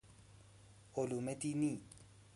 علوم 0.95 1.33
دینی 1.33 1.81